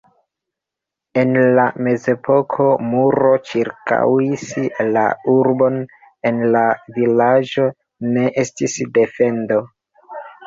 [1.23, 4.45] En la mezepoko muro ĉirkaŭis
[4.95, 5.03] la
[5.35, 5.77] urbon,
[6.31, 6.63] en la
[6.95, 7.67] vilaĝo
[8.17, 9.61] ne estis defendo.